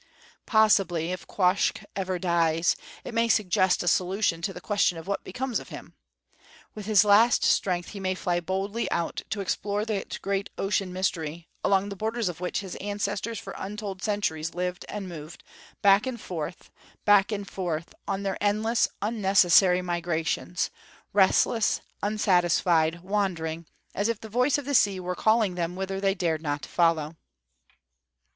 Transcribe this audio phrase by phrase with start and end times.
[0.47, 5.23] Possibly, if Quoskh ever dies, it may suggest a solution to the question of what
[5.23, 5.93] becomes of him.
[6.73, 11.49] With his last strength he may fly boldly out to explore that great ocean mystery,
[11.63, 15.43] along the borders of which his ancestors for untold centuries lived and moved,
[15.83, 16.71] back and forth,
[17.05, 20.71] back and forth, on their endless, unnecessary migrations,
[21.13, 26.15] restless, unsatisfied, wandering, as if the voice of the sea were calling them whither they
[26.15, 27.15] dared not follow.